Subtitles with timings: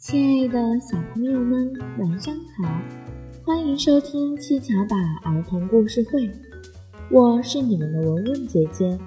[0.00, 2.80] 亲爱的小朋友们，晚上好！
[3.44, 6.30] 欢迎收听七巧板儿童故事会，
[7.10, 8.98] 我是你们的文文姐姐。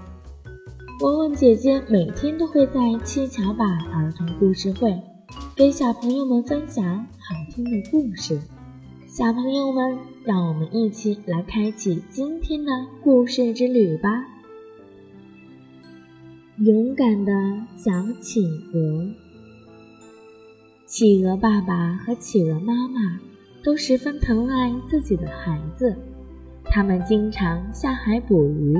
[1.02, 4.96] 文文姐姐每天都会在七巧板儿童故事会
[5.56, 6.86] 给小朋友们分享
[7.18, 8.40] 好听的故事。
[9.08, 12.72] 小朋友们，让我们一起来开启今天的
[13.02, 14.28] 故事之旅吧！
[16.60, 17.32] 勇敢的
[17.76, 17.92] 小
[18.22, 19.23] 企鹅。
[20.94, 23.20] 企鹅爸爸和企鹅妈妈
[23.64, 25.98] 都十分疼爱自己的孩子，
[26.66, 28.78] 他们经常下海捕鱼，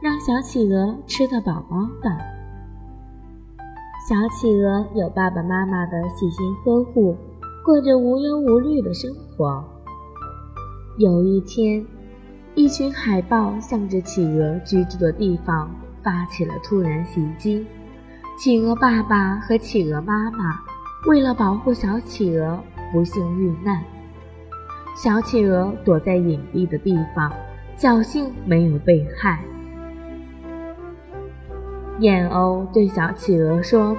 [0.00, 2.16] 让小企鹅吃得饱饱的。
[4.08, 7.16] 小企鹅有爸爸妈妈的细心呵护，
[7.64, 9.64] 过着无忧无虑的生活。
[10.96, 11.84] 有一天，
[12.54, 15.68] 一群海豹向着企鹅居住的地方
[16.04, 17.66] 发起了突然袭击，
[18.38, 20.67] 企鹅爸爸和企鹅妈妈。
[21.06, 22.58] 为了保护小企鹅，
[22.92, 23.80] 不幸遇难。
[24.96, 27.32] 小企鹅躲在隐蔽的地方，
[27.76, 29.40] 侥幸没有被害。
[32.00, 33.96] 燕鸥对小企鹅说：“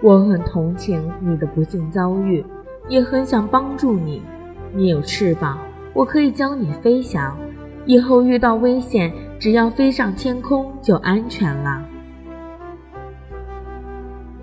[0.00, 2.44] 我很同情你的不幸遭遇，
[2.88, 4.22] 也很想帮助你。
[4.72, 5.58] 你有翅膀，
[5.92, 7.36] 我可以教你飞翔。
[7.84, 11.84] 以后遇到危险，只要飞上天空就安全了。”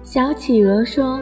[0.04, 1.22] 小企鹅说。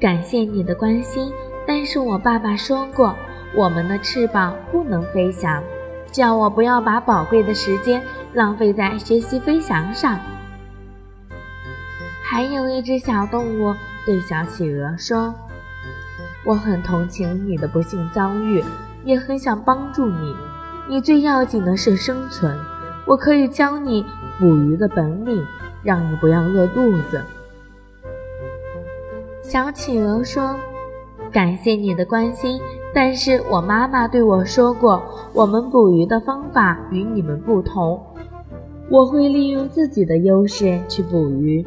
[0.00, 1.30] 感谢你的关心，
[1.66, 3.14] 但是我爸爸说过，
[3.54, 5.62] 我们的翅膀不能飞翔，
[6.10, 10.18] 叫我不要把宝贵的时间浪费在学习飞翔上。
[12.24, 13.74] 还有一只小动物
[14.06, 15.34] 对小企鹅说
[16.46, 18.64] ：“我很同情你的不幸遭遇，
[19.04, 20.34] 也很想帮助你。
[20.88, 22.56] 你最要紧的是生存，
[23.04, 24.06] 我可以教你
[24.38, 25.46] 捕鱼的本领，
[25.82, 27.22] 让你不要饿肚子。”
[29.50, 30.54] 小企鹅说
[31.32, 32.60] ：“感谢你的关心，
[32.94, 38.00] 但是我妈妈对我说过，我们捕鱼的方法与你们不同。
[38.88, 41.66] 我会利用自己的优势去捕鱼。”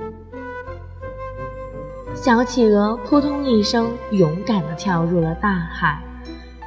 [2.15, 6.01] 小企鹅扑通一声，勇敢地跳入了大海。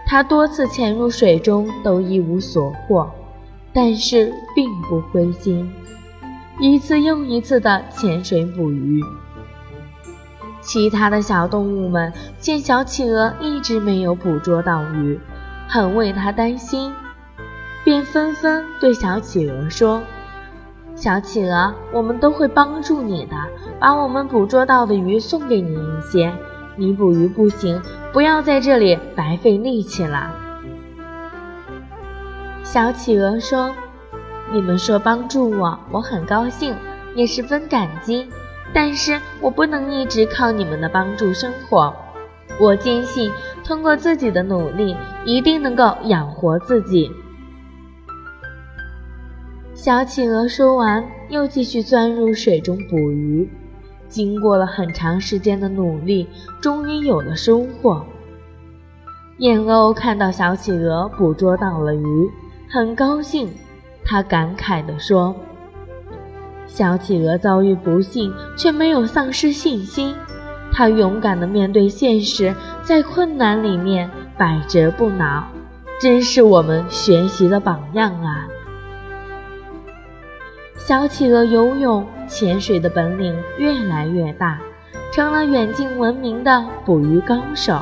[0.07, 3.11] 它多次潜入水中都一无所获，
[3.73, 5.67] 但是并不灰心，
[6.61, 9.01] 一次又一次地潜水捕鱼。
[10.67, 15.21] 其他的小动物们见小企鹅一直没有捕捉到鱼，
[15.69, 16.93] 很为它担心，
[17.85, 20.03] 便纷纷对小企鹅说
[20.97, 23.37] ：“小企鹅，我们都会帮助你的，
[23.79, 26.35] 把我们捕捉到的鱼送给你一些。
[26.75, 27.81] 你捕鱼不行，
[28.13, 30.35] 不要在这里白费力气了。”
[32.65, 33.73] 小企鹅说
[34.53, 36.75] ：“你们说帮助我，我很高兴，
[37.15, 38.29] 也十分感激。”
[38.75, 41.95] 但是我不能一直靠你们的帮助生活，
[42.61, 43.31] 我坚信
[43.65, 47.11] 通过自己的努力，一定能够养活自己。
[49.75, 53.49] 小企鹅说完，又继续钻入水中捕鱼。
[54.09, 56.29] 经过了很长时间的努力，
[56.61, 58.05] 终于有了收获。
[59.39, 62.31] 燕鸥看到小企鹅捕捉到了鱼，
[62.71, 63.51] 很高兴，
[64.05, 65.35] 他感慨地说。
[66.67, 70.15] 小企鹅遭遇不幸，却没有丧失信心。
[70.73, 75.45] 它勇敢地面对现实，在困难里面百折不挠，
[76.01, 78.47] 真是我们学习的榜样啊！
[80.77, 84.59] 小企鹅游泳、潜水的本领越来越大，
[85.13, 87.81] 成了远近闻名的捕鱼高手。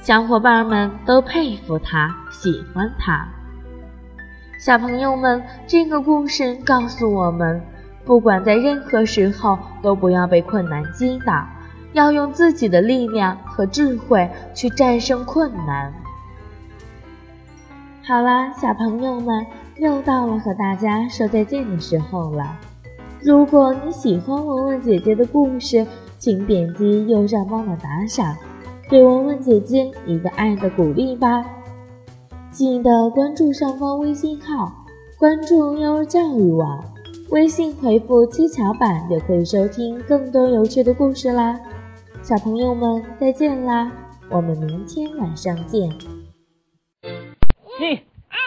[0.00, 3.28] 小伙伴们都佩服他，喜欢他。
[4.58, 7.60] 小朋友们，这个故事告诉我们。
[8.04, 11.46] 不管在任何时候，都不要被困难击倒，
[11.92, 15.92] 要用自己的力量和智慧去战胜困难。
[18.04, 19.46] 好啦，小朋友们，
[19.76, 22.58] 又到了和大家说再见的时候了。
[23.20, 25.86] 如果你喜欢文文姐姐的故事，
[26.18, 28.36] 请点击右上方的打赏，
[28.88, 31.44] 给文文姐姐一个爱的鼓励吧。
[32.50, 34.72] 记得关注上方微信号，
[35.16, 36.84] 关注幼儿教育网。
[37.30, 41.58] 微信回复“七巧板”就可以收听更多有趣的故事啦，
[42.22, 43.90] 小朋友们再见啦，
[44.30, 45.88] 我们明天晚上见。
[47.80, 48.00] 一、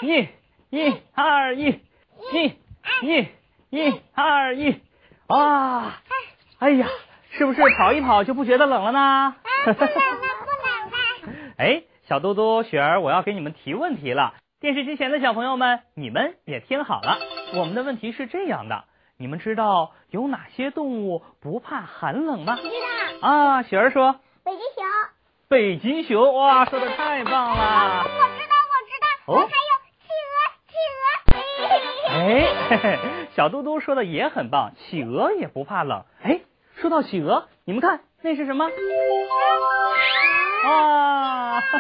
[0.04, 0.28] 一、
[0.70, 1.80] 一、二、一、
[2.34, 2.54] 一、
[3.02, 3.28] 一、
[3.72, 4.76] 一、二、一，
[5.28, 6.02] 啊！
[6.60, 6.88] 哎呀，
[7.32, 9.36] 是不是跑一跑就不觉得冷了呢？
[9.64, 11.56] 不冷了，不冷了。
[11.58, 14.36] 哎，小嘟嘟、雪儿，我要给你们提问题了。
[14.62, 17.18] 电视机前的小朋友们，你们也听好了，
[17.58, 18.84] 我们的问题是这样的：
[19.18, 22.58] 你们知道有哪些动物不怕寒冷吗？
[22.58, 23.28] 知道。
[23.28, 24.20] 啊，雪儿说。
[24.44, 24.86] 北极熊
[25.48, 28.04] 北极熊，哇，说的太棒了！
[28.04, 29.72] 我知道，我知道，哦还有
[30.02, 30.36] 企鹅，
[30.68, 30.76] 企
[31.62, 31.66] 鹅。
[32.12, 32.20] 哎，
[32.70, 33.00] 嘿嘿，
[33.36, 36.04] 小嘟嘟说的也很棒，企鹅也不怕冷。
[36.22, 36.42] 哎，
[36.76, 38.70] 说到企鹅，你们看那是什么？
[40.66, 41.62] 哇！
[41.62, 41.80] 哈哈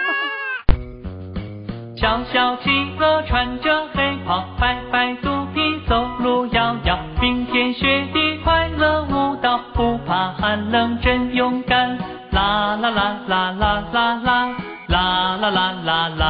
[1.97, 2.69] 小小企
[2.99, 5.29] 鹅穿着黑袍，白白肚
[11.01, 11.97] 真勇敢。
[12.31, 14.55] 啦啦啦啦啦啦啦，
[14.87, 16.23] 啦啦啦啦啦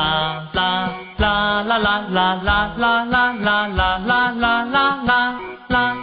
[0.53, 5.95] 啦，啦啦啦啦啦啦啦啦啦啦啦啦啦啦。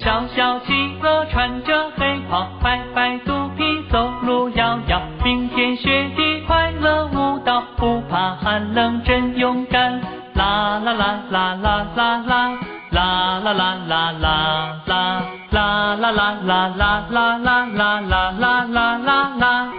[0.00, 10.00] 小小企鹅穿着黑袍，白白肚皮走路摇摇，冰天雪地快乐舞蹈，不怕寒冷真勇敢。
[10.34, 12.58] 啦啦啦啦啦啦啦，
[12.92, 15.22] 啦啦啦啦啦啦，
[15.58, 19.72] 啦啦啦啦啦啦啦啦啦啦啦啦啦啦。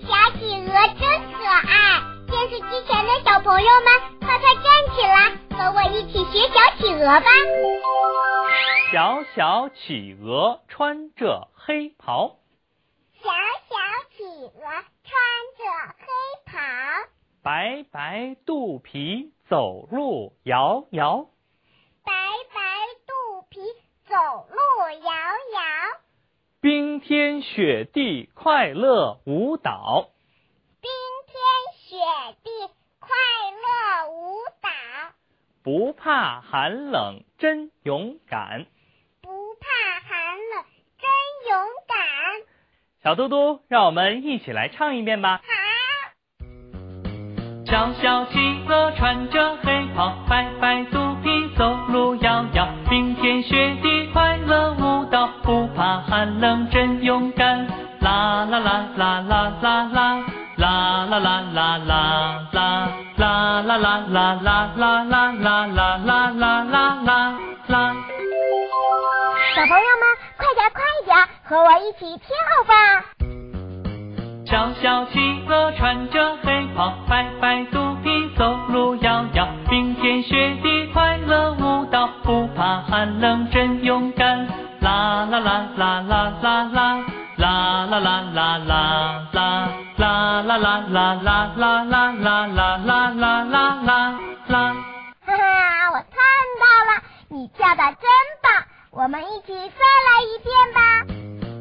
[0.00, 0.08] 小
[0.38, 3.86] 企鹅真可爱，电视机前的小朋友们，
[4.20, 4.64] 快快站
[4.94, 7.26] 起来，和我一起学小企鹅吧。
[8.90, 12.38] 小小企鹅穿着黑袍，
[13.22, 13.28] 小
[13.68, 13.76] 小
[14.16, 14.62] 企鹅
[15.04, 15.12] 穿
[15.58, 15.62] 着
[15.98, 16.06] 黑
[16.46, 16.56] 袍，
[17.42, 21.26] 白白肚皮走路摇摇，
[22.02, 22.12] 白
[22.54, 22.62] 白
[23.06, 23.60] 肚皮
[24.06, 24.56] 走路
[25.02, 25.60] 摇摇，
[26.64, 30.08] 冰天雪地快乐舞蹈，
[30.80, 30.90] 冰
[31.26, 31.36] 天
[31.76, 31.98] 雪
[32.42, 32.50] 地
[32.98, 33.10] 快
[33.52, 34.70] 乐舞蹈，
[35.62, 38.64] 不怕寒冷真勇敢。
[39.20, 39.28] 不
[39.60, 40.64] 怕寒冷
[40.96, 41.10] 真
[41.50, 41.96] 勇敢。
[43.02, 45.42] 小嘟嘟，让我们一起来唱一遍吧。
[45.44, 45.52] 好。
[47.66, 48.38] 小小企
[48.68, 51.28] 鹅穿着黑袍，白白肚皮
[51.58, 53.93] 走路摇摇，冰天雪地
[55.84, 57.66] 怕寒冷真勇敢。
[58.00, 60.24] 啦啦啦啦啦啦啦，
[60.56, 62.88] 啦啦啦啦啦啦，
[63.18, 67.94] 啦啦啦啦啦啦啦啦啦啦啦啦啦啦。
[69.54, 70.04] 小朋友们，
[70.38, 71.12] 快点快点，
[71.44, 72.26] 和我一起跳
[72.66, 72.72] 吧！
[74.46, 75.20] 小小企
[75.50, 77.78] 鹅穿着黑袍，白白肚
[91.04, 94.74] 啦啦啦啦啦啦啦啦啦啦啦。
[95.26, 96.16] 哈哈，我看
[96.62, 98.08] 到了，你跳的真
[98.42, 100.80] 棒，我们一起再来一遍吧。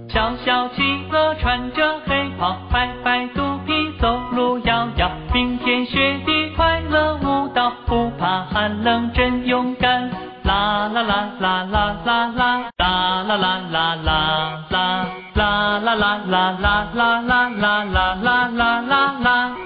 [0.10, 0.82] 小小企
[1.12, 10.10] 鹅穿着黑袍，白白肚皮走路摇摇，冰天雪地快乐舞蹈，不怕寒冷真勇敢。
[10.44, 19.63] 啦啦啦啦啦啦啦，啦啦啦啦啦啦，啦啦啦啦啦啦啦啦啦啦啦啦